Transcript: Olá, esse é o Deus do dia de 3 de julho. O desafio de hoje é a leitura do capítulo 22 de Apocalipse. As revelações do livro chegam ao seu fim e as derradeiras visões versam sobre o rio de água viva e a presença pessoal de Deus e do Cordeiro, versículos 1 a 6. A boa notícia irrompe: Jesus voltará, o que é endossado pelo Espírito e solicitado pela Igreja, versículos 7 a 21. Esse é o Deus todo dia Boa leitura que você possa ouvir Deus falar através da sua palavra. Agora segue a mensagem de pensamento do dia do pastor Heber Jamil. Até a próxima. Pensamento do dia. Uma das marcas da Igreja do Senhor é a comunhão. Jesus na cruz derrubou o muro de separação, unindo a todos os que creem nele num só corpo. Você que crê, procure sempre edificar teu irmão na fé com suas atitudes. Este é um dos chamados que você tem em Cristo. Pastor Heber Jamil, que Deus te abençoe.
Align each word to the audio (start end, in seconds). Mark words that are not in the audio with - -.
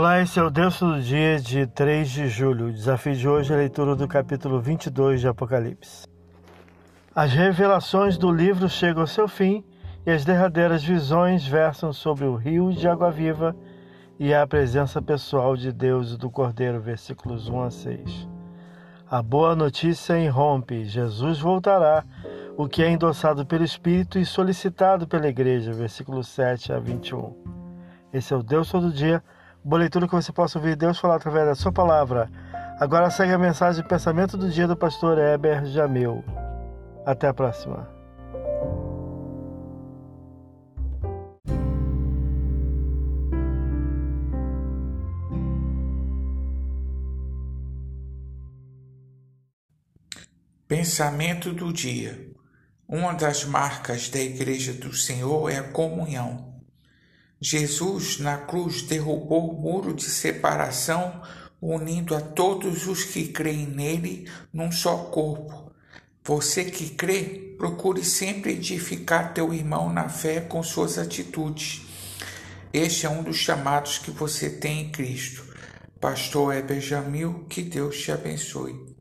Olá, 0.00 0.22
esse 0.22 0.40
é 0.40 0.42
o 0.42 0.48
Deus 0.48 0.80
do 0.80 0.98
dia 0.98 1.38
de 1.38 1.66
3 1.66 2.08
de 2.08 2.26
julho. 2.26 2.68
O 2.68 2.72
desafio 2.72 3.14
de 3.14 3.28
hoje 3.28 3.52
é 3.52 3.54
a 3.54 3.58
leitura 3.58 3.94
do 3.94 4.08
capítulo 4.08 4.58
22 4.58 5.20
de 5.20 5.28
Apocalipse. 5.28 6.06
As 7.14 7.34
revelações 7.34 8.16
do 8.16 8.32
livro 8.32 8.66
chegam 8.66 9.02
ao 9.02 9.06
seu 9.06 9.28
fim 9.28 9.62
e 10.06 10.10
as 10.10 10.24
derradeiras 10.24 10.82
visões 10.82 11.46
versam 11.46 11.92
sobre 11.92 12.24
o 12.24 12.34
rio 12.34 12.72
de 12.72 12.88
água 12.88 13.10
viva 13.10 13.54
e 14.18 14.32
a 14.32 14.46
presença 14.46 15.02
pessoal 15.02 15.54
de 15.54 15.70
Deus 15.70 16.12
e 16.12 16.16
do 16.16 16.30
Cordeiro, 16.30 16.80
versículos 16.80 17.46
1 17.50 17.62
a 17.62 17.70
6. 17.70 18.28
A 19.06 19.22
boa 19.22 19.54
notícia 19.54 20.18
irrompe: 20.18 20.82
Jesus 20.86 21.40
voltará, 21.40 22.06
o 22.56 22.66
que 22.66 22.82
é 22.82 22.88
endossado 22.88 23.44
pelo 23.44 23.64
Espírito 23.64 24.18
e 24.18 24.24
solicitado 24.24 25.06
pela 25.06 25.28
Igreja, 25.28 25.74
versículos 25.74 26.26
7 26.28 26.72
a 26.72 26.78
21. 26.78 27.36
Esse 28.14 28.32
é 28.32 28.36
o 28.38 28.42
Deus 28.42 28.70
todo 28.70 28.90
dia 28.90 29.22
Boa 29.62 29.80
leitura 29.80 30.08
que 30.08 30.14
você 30.14 30.32
possa 30.32 30.58
ouvir 30.58 30.74
Deus 30.74 30.98
falar 30.98 31.16
através 31.16 31.44
da 31.44 31.54
sua 31.54 31.70
palavra. 31.70 32.30
Agora 32.80 33.10
segue 33.10 33.34
a 33.34 33.38
mensagem 33.38 33.82
de 33.82 33.88
pensamento 33.88 34.38
do 34.38 34.48
dia 34.48 34.66
do 34.66 34.74
pastor 34.74 35.18
Heber 35.18 35.66
Jamil. 35.66 36.24
Até 37.04 37.28
a 37.28 37.34
próxima. 37.34 37.86
Pensamento 50.66 51.52
do 51.52 51.70
dia. 51.70 52.32
Uma 52.88 53.12
das 53.12 53.44
marcas 53.44 54.08
da 54.08 54.20
Igreja 54.20 54.72
do 54.72 54.94
Senhor 54.94 55.50
é 55.50 55.58
a 55.58 55.64
comunhão. 55.64 56.49
Jesus 57.42 58.18
na 58.18 58.36
cruz 58.36 58.82
derrubou 58.82 59.50
o 59.50 59.58
muro 59.58 59.94
de 59.94 60.04
separação, 60.04 61.22
unindo 61.60 62.14
a 62.14 62.20
todos 62.20 62.86
os 62.86 63.02
que 63.02 63.28
creem 63.28 63.66
nele 63.66 64.30
num 64.52 64.70
só 64.70 64.96
corpo. 65.04 65.72
Você 66.22 66.66
que 66.66 66.90
crê, 66.90 67.54
procure 67.56 68.04
sempre 68.04 68.52
edificar 68.52 69.32
teu 69.32 69.54
irmão 69.54 69.90
na 69.90 70.08
fé 70.10 70.40
com 70.40 70.62
suas 70.62 70.98
atitudes. 70.98 71.82
Este 72.72 73.06
é 73.06 73.08
um 73.08 73.22
dos 73.22 73.36
chamados 73.36 73.96
que 73.96 74.10
você 74.10 74.50
tem 74.50 74.82
em 74.82 74.90
Cristo. 74.90 75.42
Pastor 75.98 76.54
Heber 76.54 76.80
Jamil, 76.80 77.46
que 77.48 77.62
Deus 77.62 77.98
te 77.98 78.12
abençoe. 78.12 78.99